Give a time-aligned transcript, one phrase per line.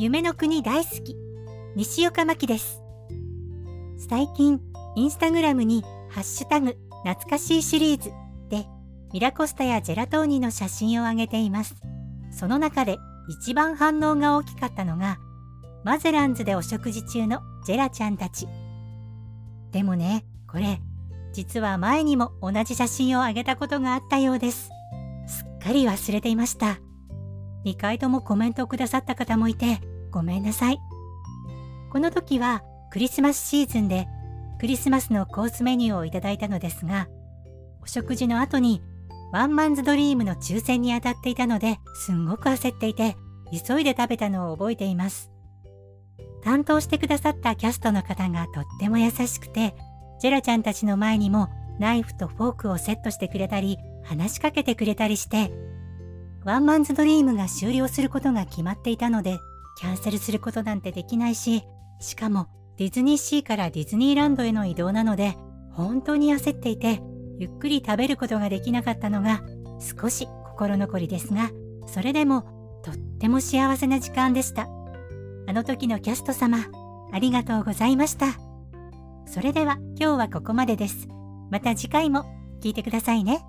[0.00, 1.16] 夢の国大好き
[1.74, 2.80] 西岡真希です。
[4.08, 4.60] 最近
[4.94, 8.12] インスタグラムにハッシュタグ懐かしいシリーズ
[8.48, 8.66] で
[9.12, 11.74] ミラコスタやジェラトーニの写真を上げています。
[12.30, 12.96] その中で
[13.28, 15.18] 一番反応が大きかったのが
[15.82, 18.46] マゼランズでお食事中のジェラちゃんたち。
[19.72, 20.80] でもねこれ
[21.32, 24.70] 実は前にも同じ写真をあげたことがあったようです。
[25.26, 26.78] すっかり忘れていました。
[27.64, 29.80] 2回ともコメントをくださった方もいて
[30.10, 30.78] ごめんなさい。
[31.90, 34.08] この時はクリスマスシーズンで
[34.60, 37.08] クリスマスのコースメニューをいただいたのですが
[37.82, 38.82] お食事の後に
[39.32, 43.16] ワンマンズドリームの抽選に当たっていたのですんごく焦っていて
[43.66, 45.30] 急いで食べたのを覚えています。
[46.42, 49.74] 担当してくださったキャストの方がとっても優しくて
[50.20, 51.48] ジェラちゃんたちの前にも
[51.78, 55.52] ナイフとフォークをセットしてくれたり話しかけてくれたりして
[56.44, 59.38] ワンマンズドリームが終了することが決まっていたので
[59.78, 61.62] キャンセルすることなんてできないし
[62.00, 65.36] しかもディズニーシーからディズニーランドへの移動なので
[65.72, 67.00] 本当に焦っていて
[67.38, 69.42] ゆっくり食べることができなかったのが
[69.78, 71.50] 少し心残りですが
[71.86, 74.68] それでもとっても幸せな時間でした。
[75.46, 76.58] あの時のキャスト様
[77.12, 78.26] ありがとうございました。
[79.26, 81.08] それでは今日はここまでです。
[81.50, 82.24] また次回も
[82.60, 83.44] 聞いてくださいね。